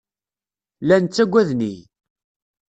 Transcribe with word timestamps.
Llan 0.83 1.05
ttagaden-iyi. 1.05 1.83